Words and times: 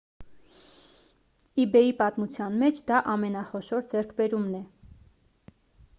իբեյի 1.65 1.93
պատմության 2.01 2.57
մեջ 2.63 2.81
դա 2.89 3.05
ամենախոշոր 3.15 3.87
ձեռքբերումն 3.93 4.61
է 4.65 4.67